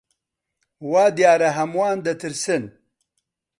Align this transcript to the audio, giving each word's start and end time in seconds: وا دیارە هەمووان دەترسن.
وا 0.91 1.05
دیارە 1.17 1.49
هەمووان 1.57 1.97
دەترسن. 2.05 2.63